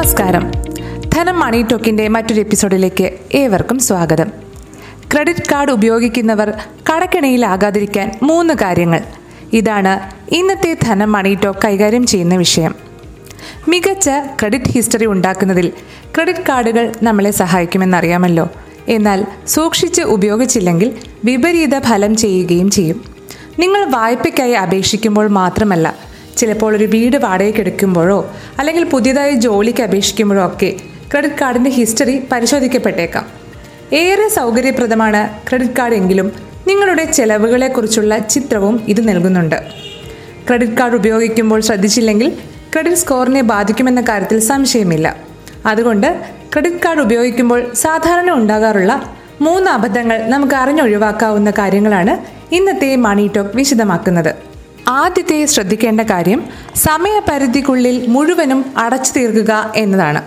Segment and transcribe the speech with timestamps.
[0.00, 0.50] നമസ്കാരം.
[1.14, 4.28] ധനം മണി ടോക്കിന്റെ മറ്റൊരു എപ്പിസോഡിലേക്ക് ഏവർക്കും സ്വാഗതം.
[5.14, 6.52] ക്രെഡിറ്റ് കാർഡ് ഉപയോഗിക്കുന്നവർ
[6.90, 9.00] കടക്കിണയിലാകാതിരിക്കാൻ മൂന്ന് കാര്യങ്ങൾ.
[9.52, 12.74] ഇതാണ് ഇന്നത്തെ ധനം മണി ടോക്ക് കൈകാര്യം ചെയ്യുന്ന വിഷയം.
[13.68, 14.10] മികച്ച
[14.40, 15.72] ക്രെഡിറ്റ് ഹിസ്റ്ററി ഉണ്ടാക്കുന്നതിൽ
[16.14, 18.48] ക്രെഡിറ്റ് കാർഡുകൾ നമ്മളെ സഹായിക്കുമെന്നറിയാമല്ലോ.
[18.88, 20.92] എന്നാൽ സൂക്ഷിച്ച് ഉപയോഗിച്ചില്ലെങ്കിൽ
[21.24, 23.04] വിപരീത ഫലം ചെയ്യുകയും ചെയ്യും.
[23.58, 26.09] നിങ്ങൾ വായ്പയ്ക്കായി അപേക്ഷിക്കുമ്പോൾ മാത്രമല്ല
[26.40, 28.18] ചിലപ്പോൾ ഒരു വീട് വാടകയ്ക്ക് എടുക്കുമ്പോഴോ
[28.58, 30.70] അല്ലെങ്കിൽ പുതിയതായി ജോലിക്ക് അപേക്ഷിക്കുമ്പോഴോ ഒക്കെ
[31.12, 33.26] ക്രെഡിറ്റ് കാർഡിന്റെ ഹിസ്റ്ററി പരിശോധിക്കപ്പെട്ടേക്കാം.
[33.92, 36.32] ഏറെ സൗകര്യപ്രദമാണ് ക്രെഡിറ്റ് കാർഡ് എങ്കിലും
[36.68, 39.58] നിങ്ങളുടെ ചെലവുകളെക്കുറിച്ചുള്ള ചിത്രവും ഇത് നൽകുന്നുണ്ട്.
[40.48, 42.30] ക്രെഡിറ്റ് കാർഡ് ഉപയോഗിക്കുമ്പോൾ ശ്രദ്ധിച്ചില്ലെങ്കിൽ
[42.72, 45.16] ക്രെഡിറ്റ് സ്കോറിനെ ബാധിക്കുമെന്ന കാര്യത്തിൽ സംശയമില്ല.
[45.66, 46.08] അതുകൊണ്ട്
[46.52, 48.92] ക്രെഡിറ്റ് കാർഡ് ഉപയോഗിക്കുമ്പോൾ സാധാരണ ഉണ്ടാകാറുള്ള
[49.40, 52.14] മൂന്ന് അബദ്ധങ്ങൾ നമുക്ക് അറിഞ്ഞൊഴിവാക്കാവുന്ന കാര്യങ്ങളാണ്
[52.54, 54.49] ഇന്നത്തെ മണി ടോക്ക് വിശദമാക്കുന്നത്.
[54.90, 56.40] ആദ്യത്തെ ശ്രദ്ധിക്കേണ്ട കാര്യം
[56.74, 60.22] സമയപരിധിക്കുള്ളിൽ മുഴുവനും അടച്ചു തീർക്കുക എന്നതാണ്.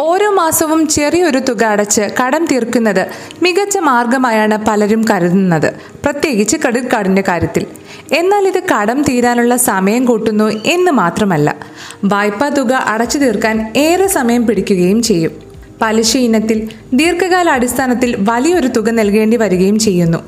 [0.00, 3.06] ഓരോ മാസവും ചെറിയൊരു തുക അടച്ച് കടം തീർക്കുന്നത്
[3.42, 5.68] മികച്ച മാർഗമായാണ് പലരും കരുതുന്നത്
[6.04, 7.66] പ്രത്യേകിച്ച് ക്രെഡിറ്റ് കാർഡിന്റെ കാര്യത്തിൽ.
[8.12, 11.56] എന്നാൽ ഇത് കടം തീരാനുള്ള സമയം കൂട്ടുന്നു എന്ന് മാത്രമല്ല
[12.04, 15.51] വായ്പാ തുക അടച്ചു തീർക്കാൻ ഏറെ സമയം പിടിക്കുകയും ചെയ്യും.
[15.82, 20.18] പലിശ ഇനത്തിൽ ദീർഘകാല അടിസ്ഥാനത്തിൽ വലിയൊരു തുക നൽകേണ്ടി വരികയും ചെയ്യുന്നു.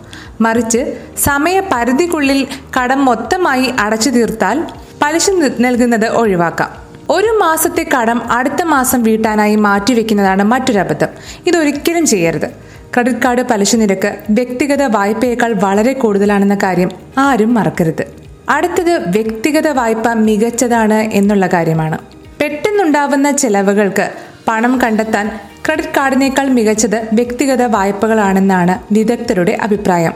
[0.40, 2.46] മറിച്ച് സമയപരിധിക്കുള്ളിൽ
[2.80, 4.64] കടം മൊത്തമായി അടച്ചു തീർത്താൽ
[5.02, 5.30] പലിശ
[5.60, 6.70] നൽകുന്നത് ഒഴിവാക്കാം.
[7.10, 11.08] ഒരു മാസത്തെ കടം അടുത്ത മാസം വീട്ടാനായി മാറ്റിവെക്കുന്നതാണ് മറ്റൊരു അബദ്ധം.
[11.46, 12.46] ഇതൊരിക്കലും ചെയ്യരുത്.
[12.94, 18.04] ക്രെഡിറ്റ് കാർഡ് പലിശ നിരക്ക് വ്യക്തിഗത വായ്പയേക്കാൾ വളരെ കൂടുതലാണെന്ന കാര്യം ആരും മറക്കരുത്.
[18.48, 21.98] അടുത്തത് വ്യക്തിഗത വായ്പ മികച്ചതാണ് എന്നുള്ള കാര്യമാണ്.
[22.40, 24.10] പെട്ടെന്നുണ്ടാവുന്ന ചെലവുകൾക്ക്
[24.48, 30.12] പണം കണ്ടെത്താൻ ക്രെഡിറ്റ് കാർഡിനേക്കാൾ മികച്ചത് വ്യക്തിഗത വായ്പകളാണെന്നാണ് വിദഗ്ധരുടെ അഭിപ്രായം.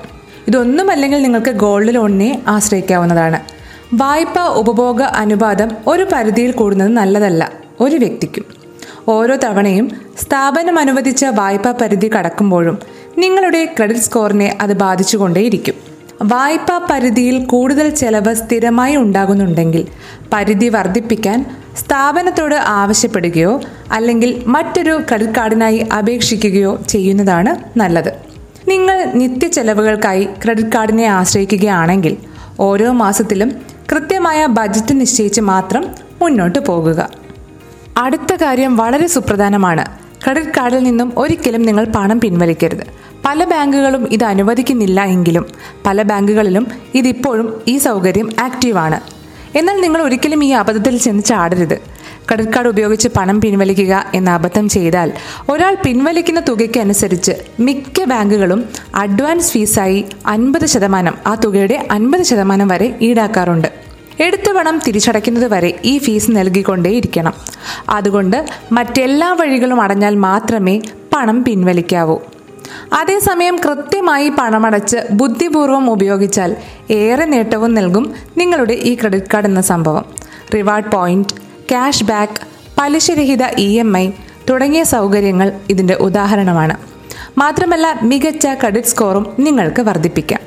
[0.48, 3.40] ഇതൊന്നുമല്ലെങ്കിൽ നിങ്ങൾക്ക് ഗോൾഡ് ലോണിനെ ആശ്രയിക്കാവുന്നതാണ്.
[3.94, 8.44] വായ്പ ഉപഭോഗ അനുപാതം ഒരു പരിധിയിൽ കൂടുന്നത് നല്ലതല്ല ഒരു വ്യക്തിക്കും.
[9.08, 12.78] ഓരോ തവണയും സ്ഥാപനം അനുവദിച്ച വായ്പാ പരിധി കടക്കുമ്പോഴും
[13.18, 15.74] നിങ്ങളുടെ ക്രെഡിറ്റ് സ്കോറിനെ അത് ബാധിച്ചുകൊണ്ടേയിരിക്കും.
[16.22, 19.86] വായ്പാ പരിധിയിൽ കൂടുതൽ ചെലവ് സ്ഥിരമായി ഉണ്ടാകുന്നുണ്ടെങ്കിൽ
[20.32, 21.46] പരിധി വർദ്ധിപ്പിക്കാൻ
[21.78, 23.60] സ്ഥാപനത്തോട് ആവശ്യപ്പെടുകയോ
[23.92, 28.12] അല്ലെങ്കിൽ മറ്റൊരു ക്രെഡിറ്റ് കാർഡിനായി അപേക്ഷിക്കുകയോ ചെയ്യുന്നതാണ് നല്ലത്.
[28.68, 32.16] നിങ്ങൾ നിത്യ ചെലവുകൾക്കായി ക്രെഡിറ്റ് കാർഡിനെ ആശ്രയിക്കുകയാണെങ്കിൽ
[32.60, 33.52] ഓരോ മാസത്തിലും
[33.92, 35.86] കൃത്യമായ ബജറ്റ് നിശ്ചയിച്ച് മാത്രം
[36.22, 37.10] മുന്നോട്ട് പോകുക.
[37.96, 39.86] അടുത്ത കാര്യം വളരെ സുപ്രധാനമാണ്.
[40.24, 42.86] ക്രെഡിറ്റ് കാർഡിൽ നിന്നും ഒരിക്കലും നിങ്ങൾ പണം പിൻവലിക്കരുത്.
[43.24, 45.46] പല ബാങ്കുകളും ഇത് അനുവദിക്കുന്നില്ല എങ്കിലും
[45.86, 49.00] പല ബാങ്കുകളിലും ഇതിപ്പോഴും ഈ സൗകര്യം ആക്റ്റീവാണ്.
[49.54, 51.98] എന്നാൽ നിങ്ങൾ ഒരിക്കലും ഈ അബദ്ധത്തിൽ ചെന്ന് ചാടരുത്.
[52.28, 55.12] ക്രെഡിറ്റ് കാർഡ് ഉപയോഗിച്ച് പണം പിൻവലിക്കുക എന്ന അബദ്ധം ചെയ്താൽ
[55.48, 62.98] ഒരാൾ പിൻവലിക്കുന്ന തുകയ്ക്ക് അനുസരിച്ച് മിക്ക ബാങ്കുകളും അഡ്വാൻസ് ഫീസായി അൻപത് ശതമാനം ആ തുകയുടെ അൻപത് ശതമാനം വരെ
[63.02, 63.68] ഈടാക്കാറുണ്ട്.
[64.20, 67.32] എടുത്ത പണം തിരിച്ചടയ്ക്കുന്നത് വരെ ഈ ഫീസ് നൽകിക്കൊണ്ടേയിരിക്കണം.
[67.88, 70.80] അതുകൊണ്ട് മറ്റെല്ലാ വഴികളും അടഞ്ഞാൽ മാത്രമേ
[71.14, 72.18] പണം പിൻവലിക്കാവൂ.
[72.92, 76.56] അതേസമയം കൃത്യമായി പണമടച്ച് ബുദ്ധിപൂർവം ഉപയോഗിച്ചാൽ
[76.90, 80.04] ഏറെ നേട്ടവും നൽകും നിങ്ങളുടെ ഈ ക്രെഡിറ്റ് കാർഡ് എന്ന സംഭവം.
[80.54, 81.28] റിവാർഡ് പോയിന്റ്
[81.70, 82.40] ക്യാഷ് ബാക്ക്
[82.78, 84.10] പലിശരഹിത ഇ എം ഐ
[84.50, 86.76] തുടങ്ങിയ സൗകര്യങ്ങൾ ഇതിന്റെ ഉദാഹരണമാണ്.
[87.38, 90.40] മാത്രമല്ല മികച്ച ക്രെഡിറ്റ് സ്കോറും നിങ്ങൾക്ക് വർദ്ധിപ്പിക്കാം.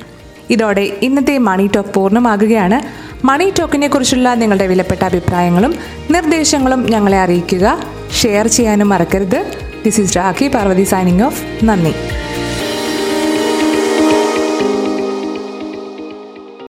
[0.50, 2.82] ഇതോടെ ഇന്നത്തെ മണി ടോക്ക് പൂർണമാകുകയാണ്.
[3.26, 5.74] മണി ടോക്കിനെ കുറിച്ചുള്ള നിങ്ങളുടെ വിലപ്പെട്ട അഭിപ്രായങ്ങളും
[6.10, 7.82] നിർദ്ദേശങ്ങളും ഞങ്ങളെ അറിയിക്കുക.
[8.22, 9.71] ഷെയർ ചെയ്യാനും മറക്കരുത്.
[9.83, 11.93] this is Rakhi Parvathy signing off നന്ദി